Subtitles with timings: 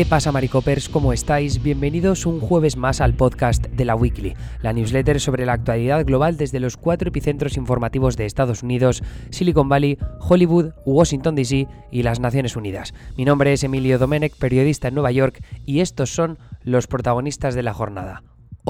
[0.00, 0.88] ¿Qué pasa, Maricopers?
[0.88, 1.62] ¿Cómo estáis?
[1.62, 6.38] Bienvenidos un jueves más al podcast de la Weekly, la newsletter sobre la actualidad global
[6.38, 12.18] desde los cuatro epicentros informativos de Estados Unidos, Silicon Valley, Hollywood, Washington DC y las
[12.18, 12.94] Naciones Unidas.
[13.18, 17.62] Mi nombre es Emilio Domenech, periodista en Nueva York, y estos son los protagonistas de
[17.62, 18.22] la jornada.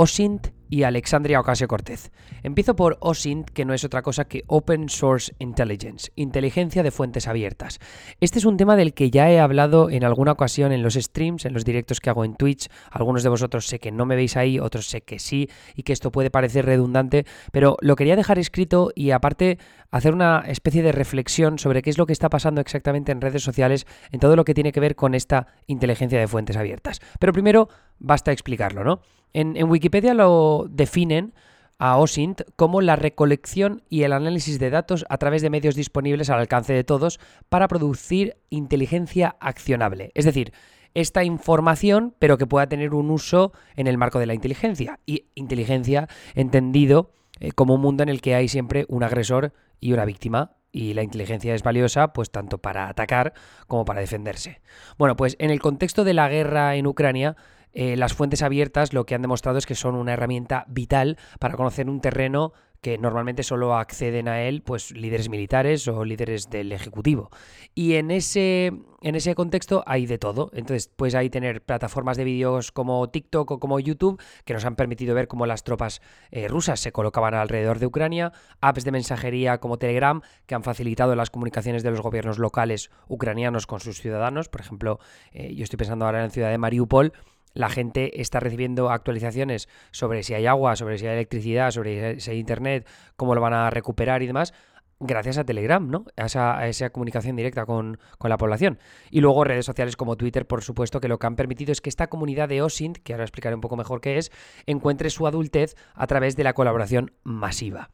[0.02, 2.10] OSINT y Alexandria Ocasio Cortez.
[2.42, 7.28] Empiezo por OSINT, que no es otra cosa que Open Source Intelligence, inteligencia de fuentes
[7.28, 7.80] abiertas.
[8.18, 11.44] Este es un tema del que ya he hablado en alguna ocasión en los streams,
[11.44, 12.70] en los directos que hago en Twitch.
[12.90, 15.92] Algunos de vosotros sé que no me veis ahí, otros sé que sí, y que
[15.92, 19.58] esto puede parecer redundante, pero lo quería dejar escrito y aparte
[19.90, 23.42] hacer una especie de reflexión sobre qué es lo que está pasando exactamente en redes
[23.42, 27.00] sociales en todo lo que tiene que ver con esta inteligencia de fuentes abiertas.
[27.18, 29.02] Pero primero, basta explicarlo, ¿no?
[29.32, 31.32] En, Wikipedia lo definen
[31.78, 36.28] a OSINT como la recolección y el análisis de datos a través de medios disponibles
[36.28, 40.12] al alcance de todos para producir inteligencia accionable.
[40.14, 40.52] Es decir,
[40.94, 44.98] esta información, pero que pueda tener un uso en el marco de la inteligencia.
[45.06, 49.92] Y inteligencia entendido eh, como un mundo en el que hay siempre un agresor y
[49.92, 50.52] una víctima.
[50.72, 53.32] Y la inteligencia es valiosa, pues tanto para atacar
[53.66, 54.60] como para defenderse.
[54.98, 57.36] Bueno, pues en el contexto de la guerra en Ucrania,
[57.72, 61.54] eh, las fuentes abiertas lo que han demostrado es que son una herramienta vital para
[61.54, 66.72] conocer un terreno que normalmente solo acceden a él pues líderes militares o líderes del
[66.72, 67.30] ejecutivo.
[67.74, 70.50] Y en ese, en ese contexto hay de todo.
[70.54, 74.76] Entonces, pues hay tener plataformas de vídeos como TikTok o como YouTube que nos han
[74.76, 79.58] permitido ver cómo las tropas eh, rusas se colocaban alrededor de Ucrania, apps de mensajería
[79.58, 84.48] como Telegram que han facilitado las comunicaciones de los gobiernos locales ucranianos con sus ciudadanos.
[84.48, 84.98] Por ejemplo,
[85.32, 87.12] eh, yo estoy pensando ahora en la ciudad de Mariupol
[87.52, 92.30] la gente está recibiendo actualizaciones sobre si hay agua, sobre si hay electricidad, sobre si
[92.30, 94.52] hay internet, cómo lo van a recuperar y demás,
[95.00, 96.04] gracias a Telegram, ¿no?
[96.16, 98.78] A esa, comunicación directa con, la población.
[99.10, 101.88] Y luego redes sociales como Twitter, por supuesto, que lo que han permitido es que
[101.88, 104.30] esta comunidad de OSINT, que ahora explicaré un poco mejor qué es,
[104.66, 107.90] encuentre su adultez a través de la colaboración masiva.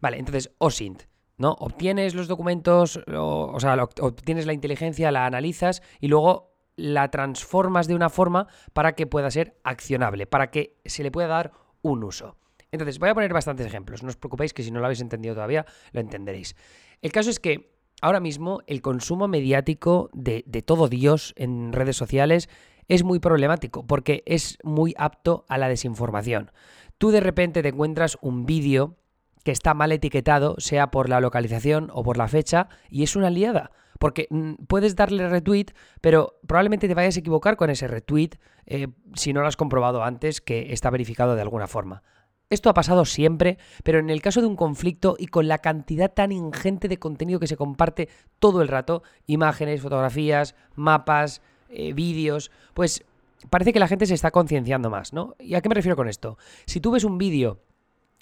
[0.00, 1.04] Vale, entonces OSINT.
[1.38, 1.52] ¿no?
[1.60, 7.88] Obtienes los documentos, o, o sea, obtienes la inteligencia, la analizas y luego la transformas
[7.88, 11.52] de una forma para que pueda ser accionable, para que se le pueda dar
[11.82, 12.36] un uso.
[12.70, 14.02] Entonces, voy a poner bastantes ejemplos.
[14.02, 16.54] No os preocupéis que si no lo habéis entendido todavía, lo entenderéis.
[17.02, 21.96] El caso es que ahora mismo el consumo mediático de, de todo Dios en redes
[21.96, 22.48] sociales
[22.86, 26.52] es muy problemático porque es muy apto a la desinformación.
[26.98, 28.96] Tú de repente te encuentras un vídeo
[29.44, 33.30] que está mal etiquetado, sea por la localización o por la fecha, y es una
[33.30, 33.70] liada.
[33.98, 35.66] Porque mm, puedes darle retweet,
[36.00, 38.30] pero probablemente te vayas a equivocar con ese retweet
[38.66, 42.02] eh, si no lo has comprobado antes que está verificado de alguna forma.
[42.50, 46.12] Esto ha pasado siempre, pero en el caso de un conflicto y con la cantidad
[46.12, 52.50] tan ingente de contenido que se comparte todo el rato, imágenes, fotografías, mapas, eh, vídeos,
[52.72, 53.04] pues
[53.50, 55.34] parece que la gente se está concienciando más, ¿no?
[55.38, 56.38] ¿Y a qué me refiero con esto?
[56.64, 57.60] Si tú ves un vídeo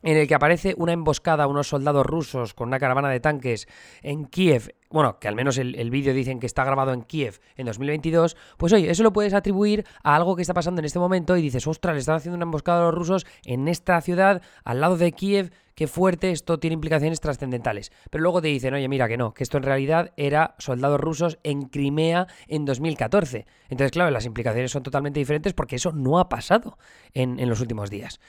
[0.03, 3.67] en el que aparece una emboscada a unos soldados rusos con una caravana de tanques
[4.03, 7.67] en Kiev, bueno, que al menos el, vídeo dicen que está grabado en Kiev en
[7.67, 11.37] 2022, pues oye, eso lo puedes atribuir a algo que está pasando en este momento
[11.37, 14.81] y dices, ostras, le están haciendo una emboscada a los rusos en esta ciudad, al
[14.81, 17.91] lado de Kiev, qué fuerte, esto tiene implicaciones trascendentales.
[18.11, 21.39] Pero luego te dicen, oye, mira que no, que esto en realidad era soldados rusos
[21.43, 23.47] en Crimea en 2014.
[23.69, 26.79] Entonces, claro, las implicaciones son totalmente diferentes porque eso no ha pasado
[27.13, 28.21] en, en los últimos días.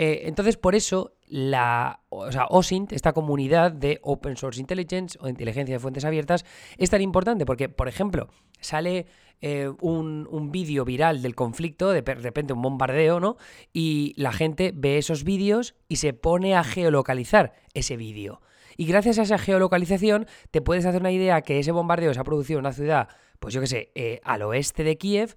[0.00, 5.28] Eh, entonces, por eso, la o sea, OSINT, esta comunidad de Open Source Intelligence o
[5.28, 6.44] inteligencia de fuentes abiertas,
[6.76, 8.28] es tan importante porque, por ejemplo,
[8.60, 9.06] sale
[9.40, 13.38] eh, un, vídeo viral del conflicto, de, de repente un bombardeo, ¿no?
[13.72, 18.40] Y la gente ve esos vídeos y se pone a geolocalizar ese vídeo.
[18.76, 22.24] Y gracias a esa geolocalización te puedes hacer una idea que ese bombardeo se ha
[22.24, 23.08] producido en una ciudad,
[23.40, 25.34] pues yo qué sé, eh, al oeste de Kiev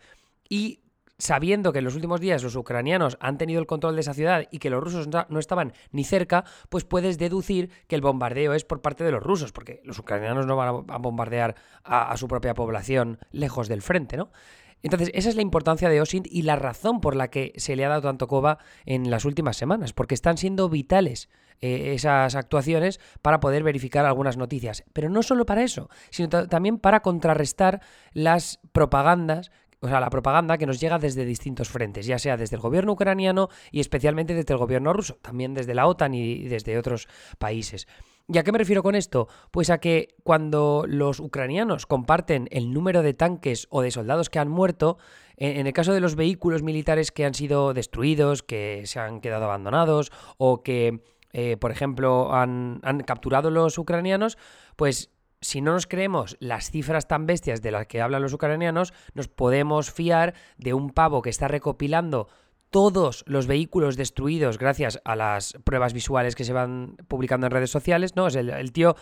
[0.48, 0.81] y
[1.22, 4.48] sabiendo que en los últimos días los ucranianos han tenido el control de esa ciudad
[4.50, 8.66] y que los rusos no estaban ni cerca, pues puedes deducir que el bombardeo es
[8.66, 12.56] por parte de los rusos, porque los ucranianos no van a bombardear a, su propia
[12.56, 14.32] población lejos del frente, ¿no?
[14.84, 17.86] Entonces, esa es la importancia de OSINT y la razón por la que se le
[17.86, 18.58] ha dado tanto coba
[18.88, 21.30] en las últimas semanas, porque están siendo vitales
[21.62, 24.84] eh, esas actuaciones para poder verificar algunas noticias.
[24.94, 27.82] Pero no solo para eso, sino también para contrarrestar
[28.14, 29.52] las propagandas
[29.82, 32.94] o sea, la propaganda que nos llega desde distintos frentes, ya sea desde el gobierno
[32.94, 37.08] ucraniano y especialmente desde el gobierno ruso, también desde la OTAN y desde otros
[37.40, 37.88] países.
[38.28, 39.28] ¿Y a qué me refiero con esto?
[39.50, 44.40] Pues a que cuando los ucranianos comparten el número de tanques o de soldados que
[44.40, 44.98] han muerto,
[45.36, 49.46] en el caso de los vehículos militares que han sido destruidos, que se han quedado
[49.46, 51.02] abandonados o que,
[51.34, 54.38] eh, por ejemplo, han, han capturado los ucranianos,
[54.76, 55.11] pues
[55.42, 59.28] si no nos creemos las cifras tan bestias de las que hablan los ucranianos, nos
[59.28, 62.28] podemos fiar de un pavo que está recopilando
[62.70, 67.70] todos los vehículos destruidos gracias a las pruebas visuales que se van publicando en redes
[67.70, 68.28] sociales, ¿no?
[68.28, 68.96] el, tío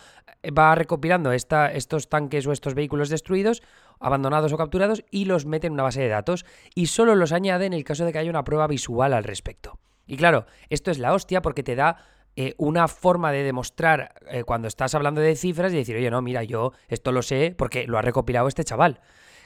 [0.58, 3.62] va recopilando estos tanques o estos vehículos destruidos,
[4.00, 6.44] abandonados o capturados, y los mete en una base de datos,
[6.74, 9.78] y solo los añade en el caso de que haya una prueba visual al respecto.
[10.04, 11.98] Y claro, esto es la hostia porque te da
[12.36, 16.22] eh, una forma de demostrar eh, cuando estás hablando de cifras y decir, oye, no,
[16.22, 19.00] mira, yo esto lo sé porque lo ha recopilado este chaval.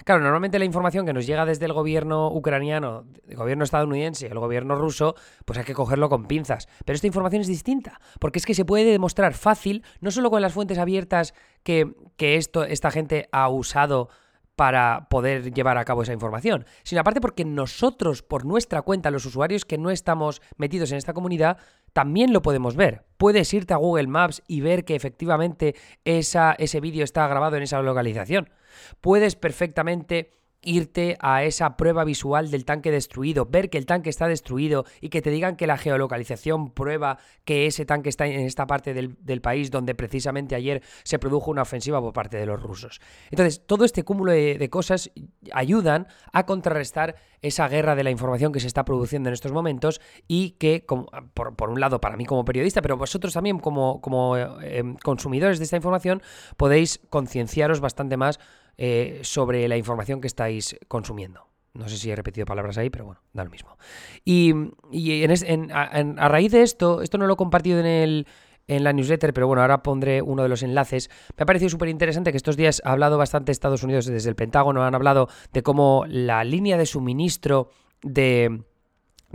[0.04, 4.38] Claro, normalmente la información que nos llega desde el gobierno ucraniano, el gobierno estadounidense, el
[4.38, 5.14] gobierno ruso,
[5.46, 6.68] pues hay que cogerlo con pinzas.
[6.84, 10.42] Pero esta información es distinta, porque es que se puede demostrar fácil, no solo con
[10.42, 11.32] las fuentes abiertas
[11.62, 14.10] que, que esto, esta gente ha usado
[14.56, 19.26] para poder llevar a cabo esa información, sino aparte porque nosotros, por nuestra cuenta, los
[19.26, 21.58] usuarios que no estamos metidos en esta comunidad,
[21.92, 23.04] también lo podemos ver.
[23.16, 25.74] Puedes irte a Google Maps y ver que efectivamente
[26.04, 28.50] esa, ese vídeo está grabado en esa localización.
[29.00, 30.32] Puedes perfectamente
[30.64, 35.08] irte a esa prueba visual del tanque destruido, ver que el tanque está destruido y
[35.08, 39.40] que te digan que la geolocalización prueba que ese tanque está en esta parte del,
[39.40, 43.00] país donde precisamente ayer se produjo una ofensiva por parte de los rusos.
[43.30, 45.10] Entonces, todo este cúmulo de, cosas
[45.52, 50.00] ayudan a contrarrestar esa guerra de la información que se está produciendo en estos momentos
[50.26, 54.82] y que, por, un lado, para mí como periodista, pero vosotros también como, como eh,
[55.02, 56.22] consumidores de esta información,
[56.56, 58.40] podéis concienciaros bastante más
[58.76, 61.48] eh, sobre la información que estáis consumiendo.
[61.74, 63.76] No sé si he repetido palabras ahí, pero bueno, da lo mismo.
[64.24, 64.52] Y,
[65.72, 68.26] a, raíz de esto, esto no lo he compartido en, el,
[68.68, 71.10] en la newsletter, pero bueno, ahora pondré uno de los enlaces.
[71.36, 74.36] Me ha parecido súper interesante que estos días ha hablado bastante Estados Unidos desde el
[74.36, 77.70] Pentágono, han hablado de cómo la línea de suministro
[78.02, 78.62] de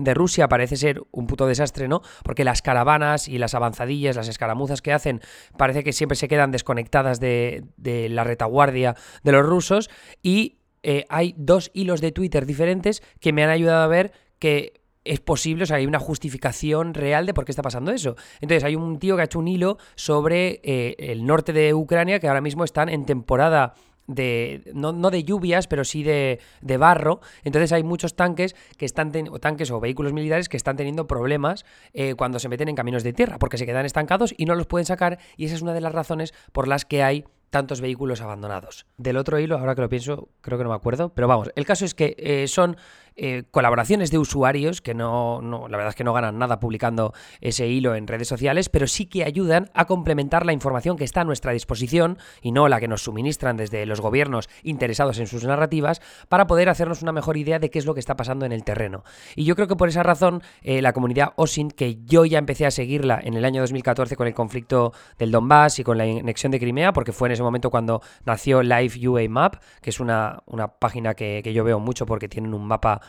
[0.03, 2.01] de Rusia parece ser un puto desastre, ¿no?
[2.23, 5.21] Porque las caravanas y las avanzadillas, las escaramuzas que hacen,
[5.57, 7.63] parece que siempre se quedan desconectadas de,
[8.09, 9.89] la retaguardia de los rusos.
[10.21, 14.79] Y eh, hay dos hilos de Twitter diferentes que me han ayudado a ver que
[15.05, 18.15] es posible, o sea, hay una justificación real de por qué está pasando eso.
[18.41, 22.19] Entonces, hay un tío que ha hecho un hilo sobre eh, el norte de Ucrania
[22.19, 23.73] que ahora mismo están en temporada
[24.09, 27.21] de no, no, de lluvias, pero sí de, de, barro.
[27.43, 31.65] Entonces hay muchos tanques que están o tanques o vehículos militares que están teniendo problemas
[31.93, 34.67] eh, cuando se meten en caminos de tierra, porque se quedan estancados y no los
[34.67, 35.19] pueden sacar.
[35.37, 38.85] Y esa es una de las razones por las que hay tantos vehículos abandonados.
[38.97, 41.65] Del otro hilo, ahora que lo pienso, creo que no me acuerdo, pero vamos, el
[41.65, 42.77] caso es que eh, son
[43.21, 47.67] eh, colaboraciones de usuarios que no, la verdad es que no ganan nada publicando ese
[47.67, 51.23] hilo en redes sociales, pero sí que ayudan a complementar la información que está a
[51.25, 56.01] nuestra disposición y no la que nos suministran desde los gobiernos interesados en sus narrativas
[56.29, 58.63] para poder hacernos una mejor idea de qué es lo que está pasando en el
[58.63, 59.03] terreno.
[59.35, 62.65] Y yo creo que por esa razón eh, la comunidad OSINT, que yo ya empecé
[62.65, 66.53] a seguirla en el año 2014 con el conflicto del Donbass y con la anexión
[66.53, 70.41] de Crimea, porque fue en ese momento cuando nació Live UA Map, que es una,
[70.45, 73.01] una página que yo veo mucho porque tienen un mapa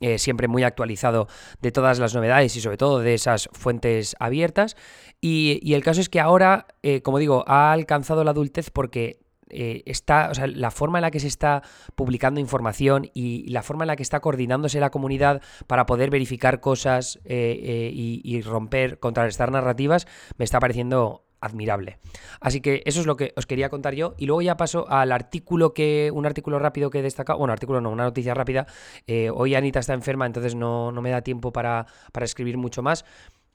[0.00, 1.26] eh, siempre muy actualizado
[1.62, 4.76] de todas las novedades y sobre todo de esas fuentes abiertas.
[5.22, 9.82] Y, el caso es que ahora, eh, como digo, ha alcanzado la adultez porque eh,
[9.86, 11.62] está, o sea, la forma en la que se está
[11.94, 16.60] publicando información y la forma en la que está coordinándose la comunidad para poder verificar
[16.60, 20.06] cosas y, y, romper, contrarrestar narrativas,
[20.36, 21.98] me está pareciendo admirable.
[22.40, 24.14] Así que eso es lo que os quería contar yo.
[24.18, 26.10] Y luego ya paso al artículo que.
[26.12, 27.38] Un artículo rápido que he destacado.
[27.38, 28.66] Bueno, artículo no, una noticia rápida.
[29.06, 31.86] Eh, hoy Anita está enferma, entonces no, me da tiempo para,
[32.20, 33.04] escribir mucho más.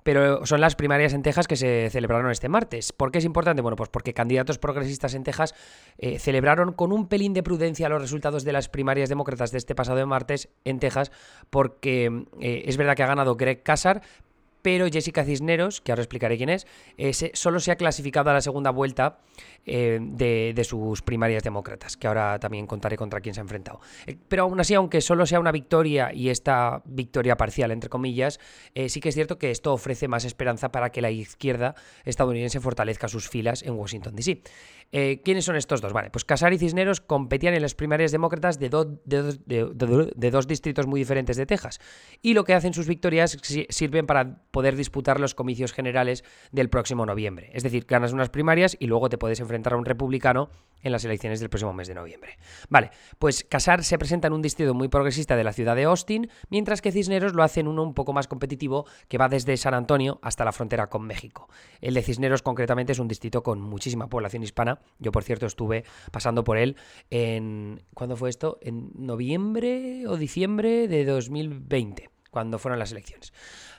[0.03, 2.91] Pero son las primarias en Texas que se celebraron este martes.
[2.91, 3.61] ¿Por qué es importante?
[3.61, 5.53] Bueno, pues porque candidatos progresistas en Texas
[5.99, 9.75] eh, celebraron con un pelín de prudencia los resultados de las primarias demócratas de este
[9.75, 11.11] pasado martes en Texas,
[11.51, 14.01] porque eh, es verdad que ha ganado Greg Casar,
[14.61, 18.41] pero Jessica Cisneros, que ahora explicaré quién es, eh, solo se ha clasificado a la
[18.41, 19.19] segunda vuelta
[19.65, 23.79] eh, de, sus primarias demócratas, que ahora también contaré contra quién se ha enfrentado.
[24.05, 28.39] Eh, pero aún así, aunque solo sea una victoria y esta victoria parcial, entre comillas,
[28.87, 31.75] sí que es cierto que esto ofrece más esperanza para que la izquierda
[32.05, 34.41] estadounidense fortalezca sus filas en Washington, D.C.
[35.23, 35.93] ¿Quiénes son estos dos?
[35.93, 40.99] Vale, pues Casar y Cisneros competían en las primarias demócratas de, de dos distritos muy
[40.99, 41.79] diferentes de Texas.
[42.21, 43.37] Y lo que hacen sus victorias
[43.69, 47.49] sirven para poder disputar los comicios generales del próximo noviembre.
[47.53, 50.49] Es decir, ganas unas primarias y luego te puedes enfrentar a un republicano
[50.83, 52.37] en las elecciones del próximo mes de noviembre.
[52.69, 56.29] Vale, pues Casar se presenta en un distrito muy progresista de la ciudad de Austin,
[56.49, 59.73] mientras que Cisneros lo hace en uno un poco más competitivo que va desde San
[59.73, 61.49] Antonio hasta la frontera con México.
[61.81, 64.79] El de Cisneros concretamente es un distrito con muchísima población hispana.
[64.99, 66.75] Yo, por cierto, estuve pasando por él
[67.09, 67.81] en...
[67.93, 68.57] ¿Cuándo fue esto?
[68.61, 73.31] En noviembre o diciembre de 2020 cuando fueron las elecciones.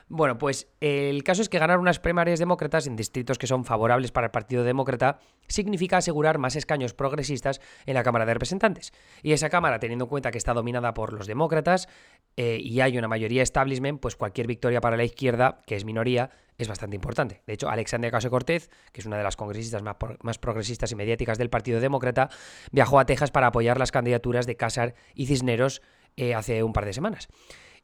[0.09, 4.13] Bueno, pues el caso es que ganar unas primarias demócratas en distritos que son favorables
[4.13, 8.93] para el Partido Demócrata significa asegurar más escaños progresistas en la Cámara de Representantes.
[9.23, 11.89] Y esa Cámara, teniendo en cuenta que está dominada por los demócratas
[12.37, 16.29] eh, y hay una mayoría establishment, pues cualquier victoria para la izquierda, que es minoría,
[16.59, 17.43] es bastante importante.
[17.47, 20.95] De hecho, Alexandria Ocasio Cortez, que es una de las congresistas más, más, progresistas y
[20.95, 22.29] mediáticas del Partido Demócrata,
[22.71, 25.81] viajó a Texas para apoyar las candidaturas de Casar y Cisneros
[26.17, 27.29] eh, hace un par de semanas.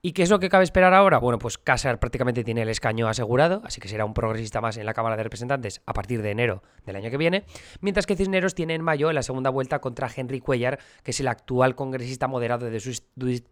[0.01, 1.19] ¿Y qué es lo que cabe esperar ahora?
[1.19, 4.87] Bueno, pues Casar prácticamente tiene el escaño asegurado, así que será un progresista más en
[4.87, 7.43] la Cámara de Representantes a partir de enero del año que viene,
[7.81, 11.27] mientras que Cisneros tiene en mayo la segunda vuelta contra Henry Cuellar, que es el
[11.27, 12.97] actual congresista moderado de su,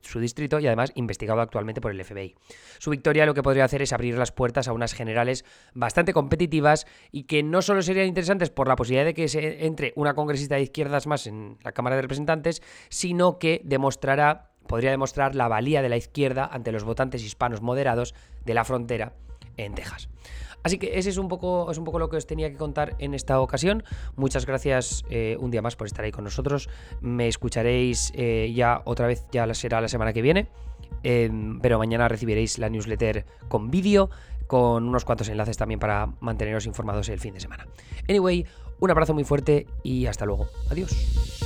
[0.03, 2.37] su distrito y además investigado actualmente por el FBI.
[2.79, 6.87] Su victoria lo que podría hacer es abrir las puertas a unas generales bastante competitivas
[7.11, 10.55] y que no solo serían interesantes por la posibilidad de que se entre una congresista
[10.55, 15.83] de izquierdas más en la Cámara de Representantes, sino que demostrará podría demostrar la valía
[15.83, 19.13] de la izquierda ante los votantes hispanos moderados de la frontera
[19.57, 20.09] en Texas.
[20.63, 22.97] Así que ese es un poco, es un poco lo que os tenía que contar
[22.99, 23.85] en esta ocasión.
[24.17, 26.69] Muchas gracias eh, un día más por estar ahí con nosotros.
[27.01, 30.49] Me escucharéis eh, ya otra vez, ya será la semana que viene.
[31.05, 34.11] Em, pero mañana recibiréis la newsletter con vídeo,
[34.49, 37.69] con unos cuantos enlaces también para manteneros informados el fin de semana.
[38.09, 38.45] Anyway,
[38.81, 40.49] un abrazo muy fuerte y hasta luego.
[40.69, 41.46] Adiós.